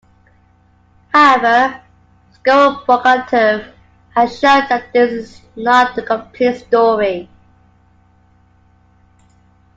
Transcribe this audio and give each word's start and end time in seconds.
However, 1.13 1.79
Skorobogatov 2.33 3.71
has 4.15 4.39
shown 4.39 4.63
that 4.69 4.91
this 4.93 5.11
is 5.35 5.41
not 5.55 5.95
the 5.95 6.01
complete 6.01 6.57
story. 6.59 7.29